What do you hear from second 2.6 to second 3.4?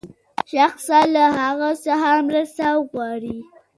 وغواړي.